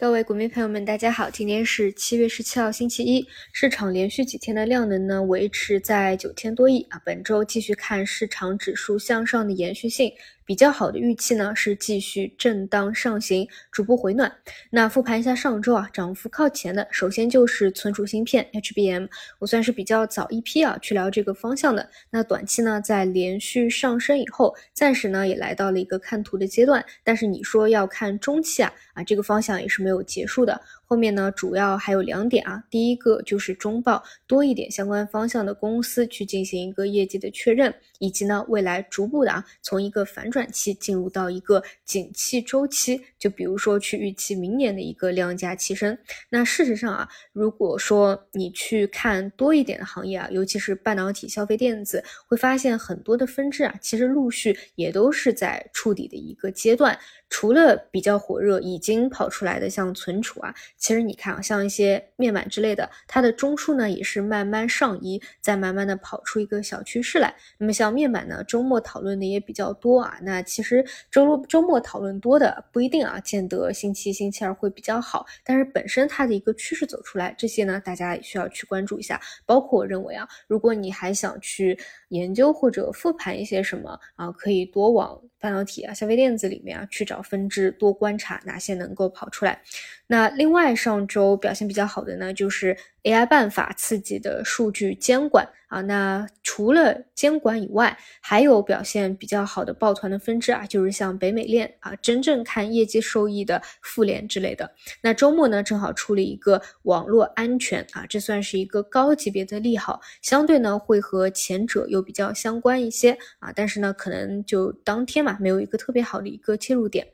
[0.00, 10.10] 各位股民朋友们，大家好，今天是七月十七号，星期一，市场连续几天的量能呢维持在九千多亿啊，本周继续看市场指数向上的延续性。
[10.50, 14.32] 比较好的预期呢是继续震荡上行，逐步回暖。
[14.68, 19.06] 那复盘一下上周啊，涨幅靠前的，首先就是存储芯片 HBM，
[19.38, 21.88] 我算是比较早一批啊去聊这个方向的。
[22.10, 26.84] 那短期呢在连续上升以后，暂时呢也来到了一个看图的阶段。
[27.04, 30.60] 但是你说要看中期啊啊这个方向也是没有结束的。
[30.90, 32.64] 后面呢，主要还有两点啊。
[32.68, 43.00] 第一个就是中报多一点相关方向的公司去进行一个业绩的确认，以及呢，未来逐步的啊，从一个反转期进入到一个景气周期。
[43.20, 45.96] 就比如说去预期明年的一个量价齐升。
[46.28, 56.98] 那事实上啊，如果说你去看多一点的行业啊，尤其是半导体、消费电子，会发现很多的分支啊，其实陆续也都是在触底的一个阶段。
[57.32, 67.32] 除了比较火热已经跑出来的像存储啊，其实你看啊，像一些面板之类的，它的中枢呢也是慢慢上移，再慢慢的跑出一个小趋势来。
[67.58, 70.18] 那么像面板呢，周末讨论的也比较多啊。
[70.22, 75.26] 那其实周周末讨论多的不一定啊，见得星期一、星期二会比较好。
[75.44, 79.20] 但是本身它的一个趋势走出来，这些呢大家也需要去关注一下。
[79.44, 81.78] 包括我认为啊，如果你还想去
[82.10, 85.20] 研究或者复盘一些什么啊，可以多往。
[85.42, 89.58] 半导体啊，消费电子里面啊，去找分支，多观察哪些能够跑出来。
[90.06, 95.80] 那另外上周表现比较好的呢，就是 AI 办法刺激的数据监管啊。
[95.82, 104.74] 那除了监管以外，还有表现比较好的抱团的分支啊，就是像北美链啊，真正看业绩收益的复联之类的。
[105.02, 113.52] 那周末呢，正好出了一个网络安全啊，这算是一个高级别的利好，相对呢会和前者又比较相关一些啊。
[113.54, 117.06] 但是呢，可能就当天嘛，没有一个特别好的一个切入点。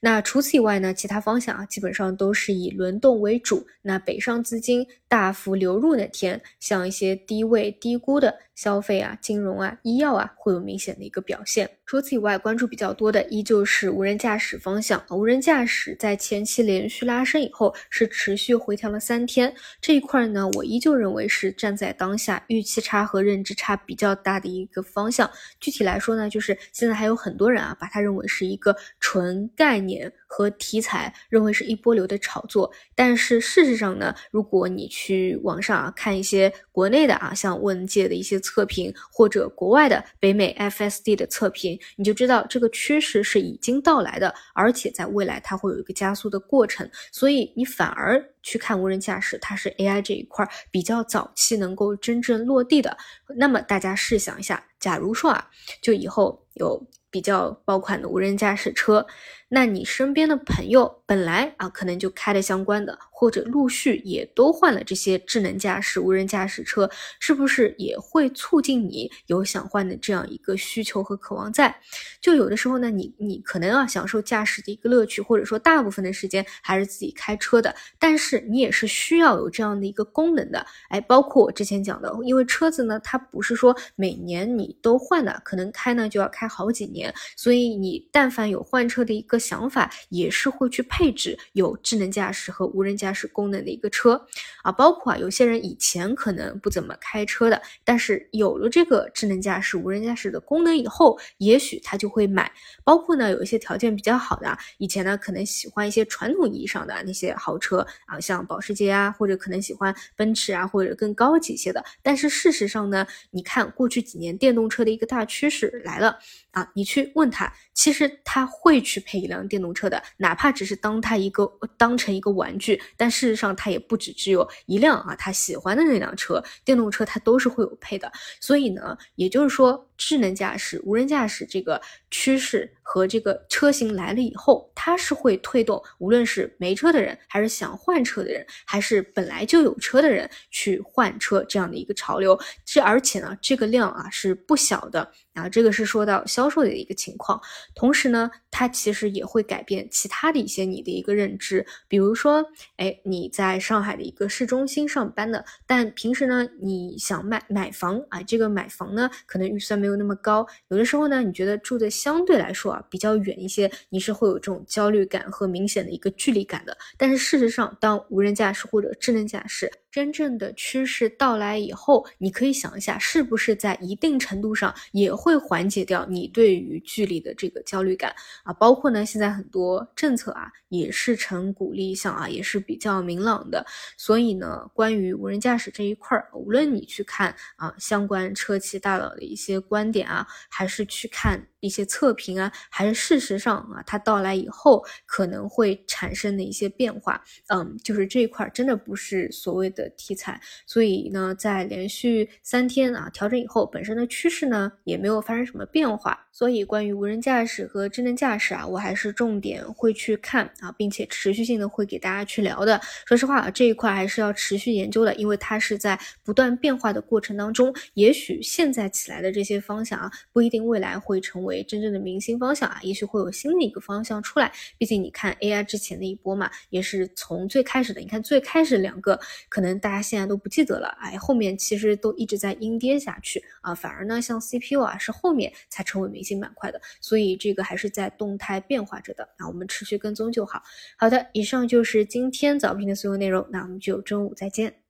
[0.00, 2.32] 那除此以外呢，其他方向啊，基本上都。
[2.38, 8.38] 是以轮动为主，那北上资金大大幅流入那天，像一些低位低估的。
[8.54, 11.68] 消费啊，金融啊，医药啊，会有明显的一个表现。
[11.88, 15.02] 除此以外，关注比较多的依旧是无人驾驶方向。
[15.10, 19.54] 无人驾驶在前期连续拉升以后，是持续回调了三天。
[19.80, 25.30] 这一块呢，我依旧认为是站在当下预期差和认知差比较大的一个方向。
[25.60, 32.70] 具体来说呢，就是现在还有很多人啊，把它认为是一个纯概念和题材，认为是一波流的炒作。
[32.94, 38.38] 但是事实上呢，如果你去网上啊看一些国内的啊，像问界的一些。
[38.40, 52.96] 测评或者国外的北美 FSD 的测评，你就知道这个趋势是已经到来的，而且在未来它会有一个加速的过程，所以你反而去看无人驾驶，它是 AI 这一块比较早期能够真正落地的。
[53.36, 55.48] 那么大家试想一下，假如说啊，
[55.80, 59.06] 就以后有比较爆款的无人驾驶车，
[59.48, 62.98] 那你身边的朋友本来啊可能就开的相关的。
[63.18, 66.88] 或者陆续也都换了这些智能驾驶、无人驾驶车，
[67.18, 71.80] 是不是也会促进你有想换的这样一个需求和渴望在？
[72.20, 80.64] 就有的时候呢，你你可能要享受驾驶的一个乐趣，或者说大部分的时间还是自己开车的，但是你也是需要有这样的一个功能的。
[80.88, 93.08] 哎，包括我之前讲的，因为车子呢，它不是说每年你都换的，可能开呢就要开好几年，所以你但凡有换车的一个想法，也是会去配置有智能驾驶和无人驾。
[93.18, 94.24] 驶功能的一个车
[94.62, 102.52] 啊，包括啊，有些人以前可能不怎么开车的，但是有了这个智能驾驶、无人驾驶的功能以后，也许他就会买。
[102.84, 111.84] 包括呢，有一些条件比较好的，以前呢可能喜欢一些传统意义上的那些豪车啊，像保时捷啊，或者可能喜欢奔驰啊，或者更高级一些的。
[112.02, 116.18] 但是事实上呢，你看过去几年电动车的一个大趋势来了
[116.50, 122.82] 啊，你去问他，其实他会去配一辆电动车的，哪怕只是当他一个当成一个玩具。
[122.96, 128.10] 但事实上，它也不止只有一辆啊，他喜欢的那辆车，电动车它都是会有配的。
[128.40, 131.78] 所以呢，也就是说，智能驾驶、无人驾驶这个
[132.10, 142.38] 趋势和这个车型来了以后，它是会推动，无论是没车的人，还是想换车的人，还是本来就有车的人去换车这样的一个潮流。
[142.64, 145.12] 这而且呢，这个量啊是不小的。
[145.34, 147.40] 啊，这个是说到销售的一个情况，
[147.72, 152.44] 同时呢，它其实也会改变其他的一些你的一个认知，比如说，
[152.76, 166.76] 哎，你在上海的一个市中心上班的，但平时呢，你想买买房啊，这个买房呢，可能预算没没有那么高，有的时候呢，你觉得住的相对来说啊比较远一些，你是会有这种焦虑感和明显的一个距离感的。
[166.98, 178.14] 但是事实上，当无人驾驶或者智能驾驶真正的趋势到来以后，你可以想一下，是不是在一定程度上也会缓解掉你对于距离的这个焦虑感
[178.44, 178.52] 啊？
[178.52, 183.64] 包括呢，现在很多政策啊，也是呈鼓励项啊，也是比较明朗的。
[183.96, 200.40] 所以呢，关于无人驾驶这一块儿，无论你去看啊相关车企大佬的一些观点啊，还是去看一些测评啊，还是事实上啊，它到来以后可能会产生的一些变化，嗯，就是这一块真的不是所谓的题材。
[200.66, 206.18] 所以呢，在连续三天啊调整以后，本身的趋势呢也没有发生什么变化。
[206.32, 212.80] 所以关于无人驾驶和智能驾驶啊，我还是重点会去看啊，并且持续性的会给大家去聊的。
[213.06, 224.50] 说实话啊，这一块还是要持续研究的，因为它是在不断变化的过程当中，也许现在起来的这些方向啊，不一定未来会成为为真正的明星方向啊，也许会有新的一个方向出来。
[224.78, 236.38] 毕竟你看 AI 之前的一波嘛，也是从最开始的，你看最开始两个，可能大家现在都不记得了，哎，后面其实都一直在阴跌下去啊，反而呢，像 CPU 啊，是后面才成为明星。
[236.38, 240.62] 板块的，所以这个还是在动态变化着的，那我们持续跟踪就好。
[240.96, 244.87] 好的，以上就是今天早评的所有内容，那我们就中午再见。